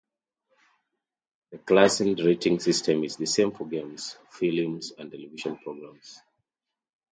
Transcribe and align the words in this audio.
The 1.51 1.59
ClassInd 1.59 2.25
rating 2.25 2.57
system 2.59 3.03
is 3.03 3.17
the 3.17 3.27
same 3.27 3.51
for 3.51 3.67
games, 3.67 4.17
films 4.31 4.91
and 4.97 5.11
television 5.11 5.57
programs. 5.57 6.23